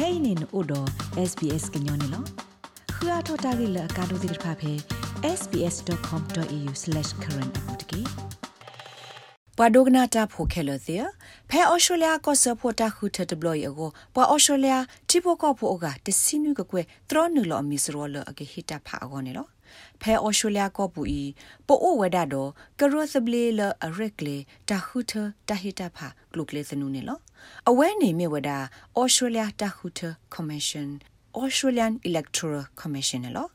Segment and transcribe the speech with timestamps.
[0.00, 0.80] kainin odo
[1.30, 2.20] sbs gnyone lo
[2.96, 4.72] khua thota gi la ka do dir pha phe
[5.38, 8.02] sbs.com.au/current apotki
[9.58, 11.06] ပဒိုဂနာတာဖိုခဲလို့သေး
[11.50, 14.72] ဖဲအော်စတြေးလျကောဆဖို့တာခုထတဘလယောကိုပွာအော်စတြေးလျ
[15.08, 19.46] တီပိုကောဖိုကတစီနုကကွယ်ထရနုလောအမီစရောလအကေဟီတာဖာအောနေလော
[20.00, 21.22] ဖဲအော်စတြေးလျကောပူဤ
[21.66, 24.36] ပိုအိုဝဒါတော့ကရောသဘလီလအရက်လေ
[24.68, 25.12] တာခုထ
[25.48, 27.18] တာဟီတာဖာကလုကလေစနုနေလော
[27.68, 28.58] အဝဲနေမြဝဒါ
[28.96, 30.00] အော်စတြေးလျတာခုထ
[30.34, 30.90] ကော်မရှင်
[31.40, 33.50] Australian Electoral Commission နော်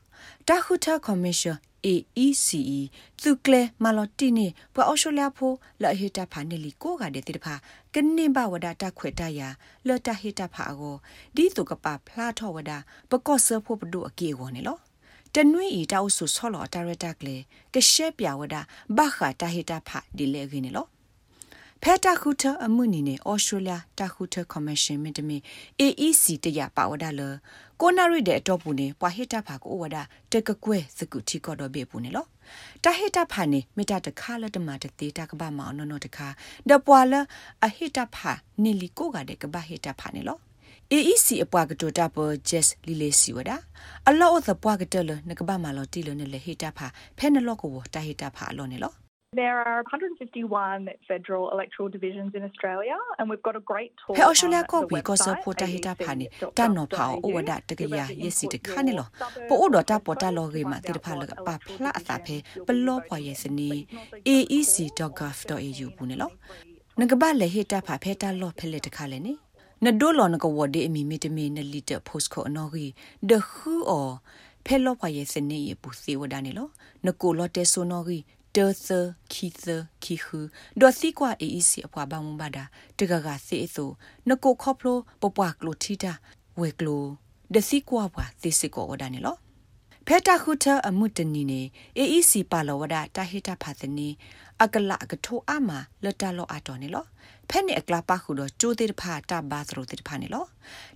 [0.48, 2.80] တာခုထ Commission AECE
[3.22, 5.52] သူကလေမလော်တီနေပွာအော်ရှိုလျာဖို
[5.82, 7.54] လာဟီတာဖာနေလီကိုကတဲ့တိဖာ
[7.94, 9.48] ကနေဘဝဒတာခွေတယာ
[9.86, 10.96] လော်တာဟီတာဖာကို
[11.36, 12.72] ဒီသူကပါဖလာထောဝဒ
[13.10, 14.76] ပကော့ဆဖို့ပဒုအကေကိုနေလော
[15.36, 17.36] တနွေဤတောက်ဆူဆောလော်တာရတာကလေ
[17.74, 18.56] ကရှက်ပြဝဒ
[18.96, 20.86] ဘခတာဟီတာဖာဒီလေခင်းနေလော
[21.82, 25.36] ဖဲတာခုထအမှုနီနေဩစတြေးလျတာခုထကော်မရှင်မင်တမီ
[25.80, 27.22] AEC တရပါဝဒါလ
[27.80, 30.02] ကိုနာရီတဲ့အတော့ပူနေပွာဟစ်တာဖာကိုဝဒါ
[30.32, 32.26] တကကွဲစကုတီကတော့ဘေပူနေလော
[32.84, 36.28] တာဟစ်တာဖာနေမေတာတခါလတမတသေးတာကဘာမောင်နော်နော်တခါ
[36.68, 37.14] ဒပွာလ
[37.64, 40.38] အဟစ်တာဖာနေလီကိုကတဲ့ကဘာဟစ်တာဖာနေလော
[40.94, 43.50] AEC အပွားကတိုတာပေါ် just လီလေစီဝဒ
[44.08, 46.86] အလော့သပွားကတလနကဘာမလော်တီလနလေဟစ်တာဖာ
[47.18, 48.94] ဖဲနလော့ကိုတာဟစ်တာဖာအလော်နေလော
[49.40, 54.14] There are 151 federal electoral divisions in Australia, and we've got a great tool.
[54.16, 56.26] He Australia ko bi ko sa po ta hita phani
[56.56, 59.04] ta no pha o wada ta ga ya yesi de khani lo
[59.48, 61.90] po o do ta po ta lo ge ma ti de pha lo pa phla
[61.98, 63.68] asa phe plo pwa ye sini
[64.34, 66.28] aec.gov.au bu ne lo
[67.00, 69.32] နကဘာလေဟတာဖာဖဲတာလော့ဖဲလေတခါလေနိ
[69.86, 72.92] နဒိုလောနကဝဒေအမီမီတမီနလီတပို့စ်ကိုအနော်ကြီး
[73.30, 74.10] ဒခူအော
[74.66, 76.68] ဖဲလော့ဖာရဲ့စနေရပူစီဝဒနေလော
[77.06, 78.22] နကိုလော့တဲဆိုနော်ကြီး
[78.56, 78.88] ဒေသ
[79.32, 79.66] ခီသ
[80.02, 80.38] ခီခူ
[80.80, 82.64] ဒိုစီကွာအေးစီအပွားဘာမဘာဒါ
[82.98, 83.90] တကကစေအစို
[84.28, 86.12] နကိုခေါပလိုပပွားကလိုတီတာ
[86.60, 87.04] ဝေကလို
[87.54, 89.36] ဒစီကွာဘွာသေစစ်ကိုဝဒနေလော
[90.08, 91.60] ဖဲတာခုထအမှုတနီနေ
[91.98, 94.08] AEC ပါလောဝဒတာဟိတာဖာသနီ
[94.62, 95.70] အကလအကထိုအမ
[96.04, 97.04] လတလောအတော်နေလော
[97.50, 100.44] ဖဲ့နေအကလာပါခုတော့ကျိုးသေးတဖာတာဘာသလိုသေးတဖာနေလော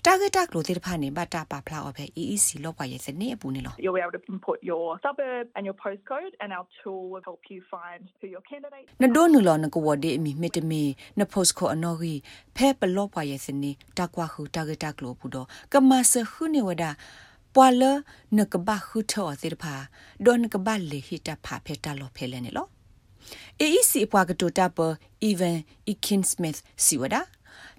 [0.05, 6.67] တာဂက်တာကလိုသေးတဖာနေဘတာပါဖလာအဖဲ EEC လောက်ပါရဲ့စနေအပူနေလော You'll be able to input your suburb and your postcode and our
[6.79, 10.83] tool will help you find who your candidate နဒိုနူလောနကဝဒေအမီမီတမီ
[11.21, 12.21] နပို့စ်ကိုအနော်ကြီး
[12.57, 16.91] ဖဲပလောပါရဲ့စနေတာကွာခုတာဂက်တာကလိုပူတော့ကမဆခုနေဝဒါ
[17.55, 17.83] ပွာလ
[18.37, 19.75] နကဘခုထောသေတဖာ
[20.25, 22.67] ဒွန်ကဘလေဟိတာဖာဖဲတာလောဖဲလဲနေလော
[23.61, 24.79] AEC ပွားကတိုတာပ
[25.29, 25.57] even
[25.93, 27.17] Ikin Smith စီဝဒ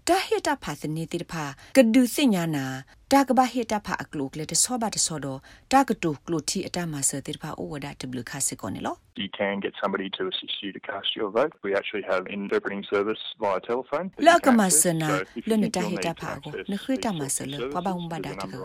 [0.08, 1.44] တာဟစ်တာဖာစနေတိဖာ
[1.76, 2.66] ကဒုစညာနာ
[3.14, 5.28] တာကဘာဟစ်တာဖာအကလုကလေတဆောဘတ်ဆောဒ
[5.74, 11.54] တာကတုကလုတီအတမဆတိဖာအိုဝဒတဘလခါစကောနေလော You can get somebody to assist you to cast your vote.
[11.66, 14.08] We actually have interpreting service via telephone.
[14.28, 15.10] La kama sana
[15.50, 18.32] le ne ta hita pha ko ne khita ma se le pa ba umba da
[18.42, 18.60] ta ga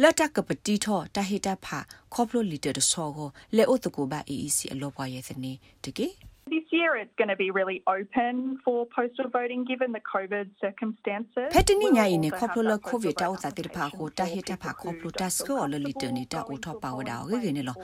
[0.02, 1.78] လတ်တကပတိထောတာဟီတာဖာ
[2.12, 5.52] ခေါပလိုလီတတဆောကိုလေအိုတကိုဘာ AEC အလောပွားရဲ့စနေ
[5.84, 6.08] တကေ
[6.56, 11.48] This year it's going to be really open for postal voting given the COVID circumstances.
[11.54, 17.76] ဖက်တနိညာယင်းခေါပလိုလကိုဗစ်တောက်တာတိဖာကိုတာဟီတာဖာခေါပလိုတာစကောလလီတနေတာအိုထောပါဝဒါဂေဂေနေလော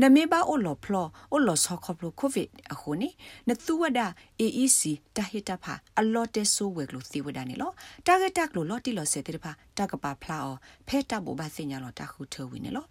[0.00, 3.08] နမေဘာအိုလောဖလောအိုလောဆောခေါပလိုကိုဗစ်အခုနေ
[3.48, 4.00] နသူဝဒ
[4.40, 4.80] AEC
[5.16, 7.70] တာဟေတာဖာအလောတဲဆိုဝဲကလိုသီဝဒနေလော
[8.06, 10.56] တာဂက်တက်လိုလော်တီလော်ဆေတဲ့ဖာတာကပါဖလာအော
[10.88, 12.86] ဖဲတာဘောဘာစညာလောတာခုထဝင်းနေလော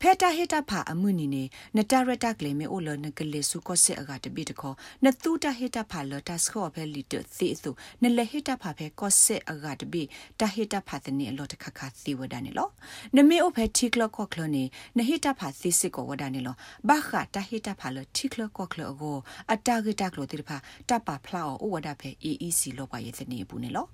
[0.00, 1.44] ဖဲတာဟေတာဖာအမှုနီနေ
[1.76, 4.72] နတာရတာကလေမေအိုလနကလေစုကောဆက်အကတပိတခေါ
[5.04, 7.70] နသူတာဟေတာဖာလတာစခေါဖဲလီတသေစု
[8.02, 10.02] နလေဟေတာဖာဖဲကောဆက်အကတပိ
[10.40, 12.68] တာဟေတာဖာတနေအလောတခခသီဝဒနေလော
[13.16, 14.64] နမေအိုဖဲတီကလကောကလနေ
[14.98, 16.54] နဟေတာဖာသီစစ်ကောဝဒနေလော
[16.88, 19.16] ဘာခတာဟေတာဖာလတီကလကောကလအကို
[19.52, 20.56] အတာဂတာကလိုတိဖာ
[20.88, 23.86] တပါဖလာအိုဝဒဖဲ AEC လောပါရဲ့စနေဘူးနေလော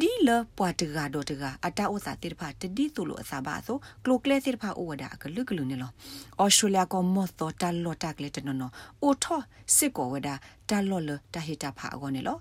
[0.00, 5.90] ဒီလပွားတကားတော့တကားအတာဥစာတိဖာတတိသူလိုအစာပါဆိုကလိုကလေတိဖာအိုဝဒအကလုကလူနေလော
[6.38, 8.72] အော်စတြေးလျကမော့သောတလော်တက်လေတနော်
[9.02, 9.40] အိုထော
[9.76, 10.28] စစ်ကောဝဒ
[10.68, 12.38] တလော်လတဟိတာဖာအောနေလော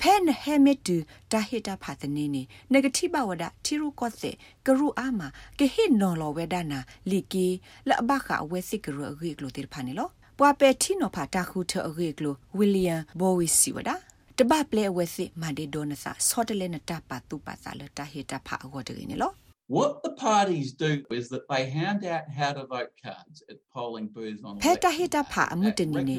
[0.00, 0.96] ဖဲနဟဲမီတူ
[1.32, 2.42] တဟိတာဖာတနေနေ
[2.72, 4.30] နဂတိဘဝဒတီရုကောစေ
[4.66, 5.20] ကရုအာမ
[5.58, 6.80] ကေဟိနော်လောဝဒနာ
[7.10, 7.46] လီကီ
[7.88, 13.96] လဘခအဝဲစစ်ကရုအဂိကလိုတေဖာနေလောပွာပဲတီနော်ဖာတာခုထအဂိကလိုဝီလီယံဘောဝီစီဝဒါ
[14.38, 19.32] တပပလေဝဲစစ်မန်ဒေဒိုနစာဆော့တလဲနတပါတူပါစာလတဟိတာဖာအောတနေလော
[19.68, 24.06] What the parties do is that they hand out how to vote cards at polling
[24.08, 26.16] booths on Peta heta pha amutini ne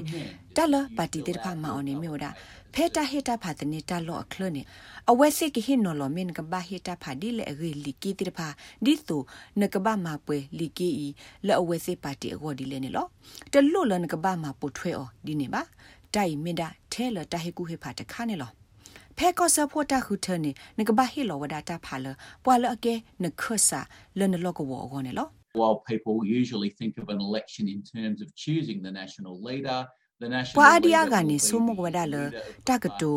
[0.53, 2.35] tala party de pha ma oni meoda
[2.71, 4.67] Peta heta pha tani talo aklo ne
[5.07, 7.93] awe se ki hin no lo min ka ba heta pha di le ri li
[7.99, 8.53] ki ti pha
[8.83, 9.25] di tu
[9.55, 11.09] ne ka ba ma pwe li ki i
[11.41, 13.09] le awe se party ago di le ne lo
[13.51, 15.65] te lo lo ne ka ba ma pu thwe o di ne ba
[16.13, 18.47] tai min da the lo ta he ku he pha ta kha ne lo
[19.19, 22.05] ဖဲကောဆဖို့တာခုထနေငကဘာဟီလောဝဒတာဖာလ
[22.43, 22.93] ပွာလအကေ
[23.23, 23.81] နခဆာ
[24.19, 25.27] လနလောကဝအောနေလော
[25.61, 29.79] While people usually think of an election in terms of choosing the national leader
[30.57, 32.15] ပွာအဒီယာကနေဆုမကဝဒါလ
[32.67, 33.11] တကတူ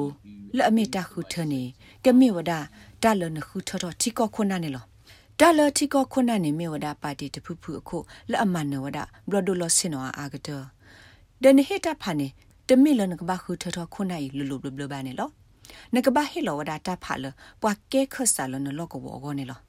[0.57, 1.63] လအမေတာခုထနေ
[2.05, 2.59] ကမေဝဒါ
[3.03, 4.85] တလနခုထတော့တီကောခုနာနေလော
[5.41, 7.99] ဒါလတီကောခုနာနေမေဝဒါပါတီတဖူဖူအခု
[8.31, 10.49] လအမန်နဝဒါဘလဒိုလစင်နောအာဂတ
[11.43, 12.29] ဒနဟေတာဖာနေ
[12.69, 15.31] တမီလနကဘာခုထတော့ခုနာလူလူဘလဘဘာနေလော
[15.95, 17.25] နကဘာဟီလောဝဒတာဖာလ
[17.63, 19.61] ပွာကဲခဆာလနလောကဝောဂောနေလော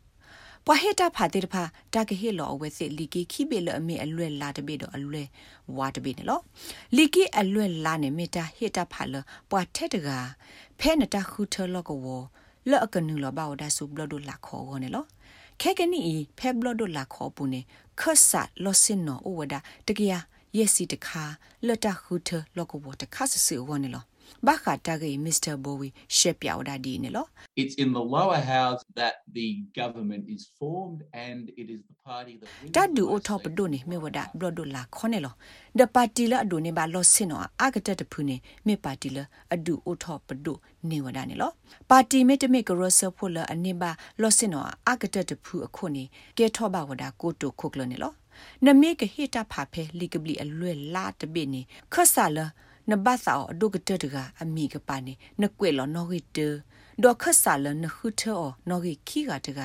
[0.65, 1.63] ပွာဟေတာဖာတိတဖာ
[1.93, 5.23] တာကဟီလောအဝဲစစ်လီကီခိဘေလအမေအလွဲလာတပိတော့အလွဲ
[5.77, 6.39] ဝါတပိနေလော
[6.95, 9.15] လီကီအလွဲလာနေမေတာဟေတာဖာလ
[9.49, 10.09] ပွာထက်တက
[10.79, 12.23] ဖဲနတာခုထလောကဝော
[12.69, 15.03] လောအကနုလောဘာဝဒါဆုဘလဒိုလာခေါ်ဂောနေလော
[15.61, 15.99] ခဲကနီ
[16.37, 17.61] ဖဲဘလဒိုလာခေါ်ပူနေ
[17.99, 19.53] ခဆာလောစင်နောဩဝဒ
[19.87, 20.13] တကရ
[20.57, 21.23] ယက်စီတခါ
[21.67, 24.03] လတခုထလောကဝတခါဆဆူဝနေလော
[24.47, 25.87] ဘာခတာဂေမစ္စတာဘိုဝီ
[26.17, 27.25] ရှက်ပြောဒါဒီနေလော
[27.61, 29.47] It's in the lower house that the
[29.79, 35.33] government is formed and it is the party that တတ်ဒူအိုထောပဒိုနေမေဝဒဘလဒိုလာခေါနေလော
[35.79, 38.35] ဒပါတီလာအဒိုနေဘာလောစင်နောအာဂတတဖူနေ
[38.67, 39.23] မေပါတီလာ
[39.53, 40.57] အဒူအိုထောပဒို
[40.89, 41.51] နေဝဒနေလော
[41.89, 43.91] ပါတီမေတမေကရောဆဖိုလာအနိဘာ
[44.21, 46.03] လောစင်နောအာဂတတဖူအခုနေ
[46.37, 48.13] ကဲထောဘဝဒကိုတိုခုကလနေလော
[48.65, 51.61] နမေကဟေတာဖာဖဲလီကဘလီအလွဲလာတပိနေ
[51.93, 52.45] ခဆာလာ
[52.89, 56.39] နဘတ်ဆောအဒုကတတကအမိကပါနေနကွေလောနော်ဂီတ
[57.01, 59.59] ဒေါ်ခဆာလနခုထောနော်ဂီခီကတက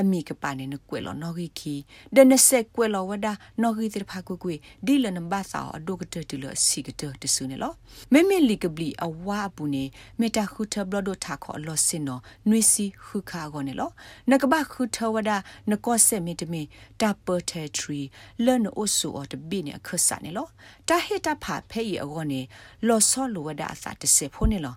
[0.00, 1.74] အမိကပါနေနကွေလောနော်ဂီခီ
[2.14, 3.26] ဒနဆက်ကွေလောဝဒ
[3.62, 4.54] နော်ဂီတဖာကွကွေ
[4.86, 7.72] ဒီလနဘတ်ဆောအဒုကတတလစီကတတဆုနေလော
[8.12, 9.84] မေမေလီကဘလီအဝါပူနေ
[10.20, 12.18] မေတာခုထဘလဒိုထာခေါ်လောစင်နော
[12.48, 13.90] နွီစီခုခါကောနေလော
[14.30, 15.30] နကဘခုထဝဒ
[15.70, 16.62] နကောဆက်မီတမီ
[17.00, 18.00] တာပတဲထရီ
[18.44, 20.46] လန်အိုဆူအော်တဘိနေခဆာနေလော
[20.88, 22.40] တာဟေတာဖာဖဲရီအကောနေ
[22.88, 24.76] လောဆောလိုဝဒအစာတစေဖိုးနေလော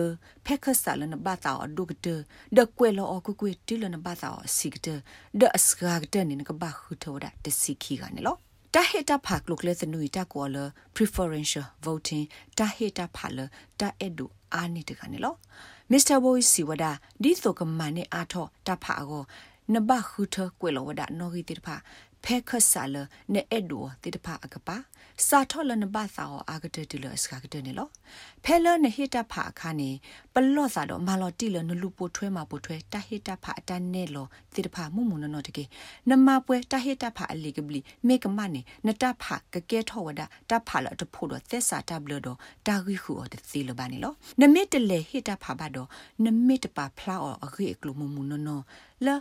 [0.46, 2.08] ဖဲခဆာလနဘသာအဒုကတ
[2.58, 4.88] ဒကွေလောအကွကွေတီလနဘသာစီကတ
[5.40, 8.36] ဒအစဂါကတနေနကဘခုထဝဒတစီခီကနေလော
[8.74, 10.58] တာဟေတာဖာကလုကလေသနူတာကောလ
[10.96, 12.26] preferential voting
[12.58, 13.40] တာဟေတာဖာလ
[13.80, 15.34] တာအဒူအာနိတကနေလော
[15.92, 16.86] မစ္စတာဘိုးစီဝဒ
[17.24, 19.24] ဒီဆိုကမန်နေအာထောတာဖာကို
[19.74, 21.76] နဘခုထကွေလောဝဒနော်ဂီတိဖာ
[22.24, 22.96] ဖဲခဆာလ
[23.34, 24.78] နေအဒူတိတဖာအကပါ
[25.28, 27.88] စာထောလနဘသာအောအာဂတတူလစကာကတနေလော
[28.44, 29.90] ဖဲလနဟိတဖာအခါနေ
[30.34, 35.64] ပလော့စာတော့မလော်တီလနလူပိုထွဲမှာပိုထွဲတဟိတဖာအတန်နေလောတိတဖာမှုမှုနော်တကေ
[36.10, 45.88] နမပွဲတဟိတဖာအလီကဘလီမေကမနေနတဖာကကဲထောဝဒတဖာလတဖို့တော့သက်စာတဘလတော့တာဂီခုော်တသီလဘာနေလောနမစ်တလေဟိတဖာဘတော့
[46.24, 48.64] နမစ်တပါဖလာအော်အခေကလူမှုမှုနော်နော်
[49.06, 49.16] လာ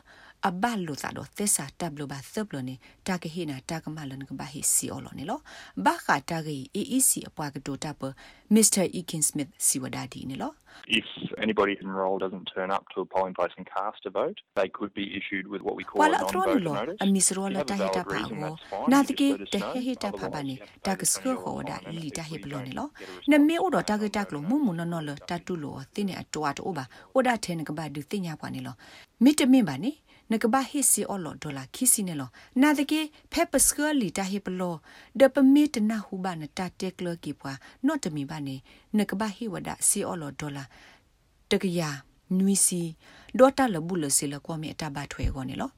[0.49, 2.75] အဘတ်လို့သာတော့သစ္စာတပ်လို့ပါသပ်လို့နေ
[3.09, 5.43] တာကဟိနာတာကမလန်ကဘာဟိစီအော်လို့နေလို့
[5.85, 7.97] ဘာခါတာဂီ EEC အပွားကတိုတပ်
[8.55, 10.55] မစ္စတာ Ekin Smith စီဝဒါဒီနေလို့
[11.01, 11.07] If
[11.45, 14.93] anybody enrolled doesn't turn up to a polling place and cast a vote, they could
[15.01, 17.01] be issued with what we call wala a throne non-voter lo notice.
[17.05, 18.93] amisro If you la have ta a hita valid pa reason, go that's fine.
[18.93, 19.75] na You just tike let us te know.
[19.75, 21.37] he hita pa Otherwise, ba ni you have to ta vote ka as sko per
[21.43, 23.09] ho your da line, li and ta if he we blo ni don't lo get
[23.11, 24.73] a na response me o do from ta our ka ta klo non-voter mu mu
[24.79, 26.85] no no lo ta tu lo ti ne atwa to ba
[27.17, 28.73] o da the ne ka ba du ti nya pa ni lo
[29.25, 29.91] mi te min ba ni
[30.33, 32.31] နကဘာဟစ်စီအော်လော်ဒေါ်လာခီစီနေလော
[32.63, 33.01] နာတကေ
[33.33, 34.75] ဖက်ပစကလီတာဟိပလော
[35.21, 37.53] ဒပမီတနာဟူဘာနတာတက်ကလကီပွာ
[37.87, 38.57] နော့တမီဘာနေ
[38.99, 40.65] နကဘာဟိဝဒစီအော်လော်ဒေါ်လာ
[41.51, 41.81] တကရ
[42.39, 42.83] နွီစီ
[43.39, 45.71] ဒေါ်တာလဘူးလစီလကွာမီအတဘထွဲကောနေလော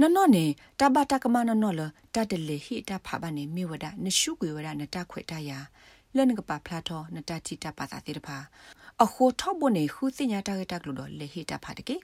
[0.00, 0.44] နော်နော်နေ
[0.80, 1.82] တဘတာကမနော်နော်လ
[2.14, 5.58] တတလေဟိတဖာဘာနေမိဝဒနရှုကွေဝဒနတခွေတရာ
[6.16, 8.36] လနကပါဖလာထောနတတိတပါသာတိတဖာ
[9.04, 11.96] အခိုထော့ဘနေခုစညာတာကတကလို့လေဟိတဖာတကေ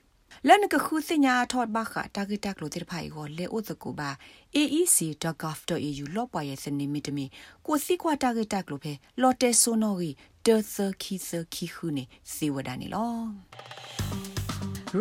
[0.47, 4.09] လနကခုစညာထော့ဘခတာဂီတက်လို့တိဖိုင်ကိုလေဥစကူပါ
[4.57, 7.25] aec.gov.au လောပွားရဲ့စနေမီတမီ
[7.65, 10.09] ကိုစီကွာတာဂီတက်လို့ဖဲလော်တဲဆိုနော်ဂီ
[10.45, 13.13] တေသခီသခီခုနေစီဝဒနီလော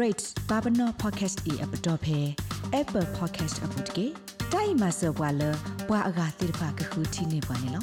[0.00, 2.18] rates babano podcast e app dot phe
[2.80, 4.06] apple podcast app dot ke
[4.52, 5.50] dai ma so bwa lo
[5.88, 7.82] bwa aga tir pha ka khu thi ne bwa ne lo